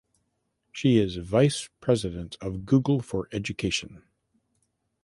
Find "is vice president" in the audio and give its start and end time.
0.97-2.35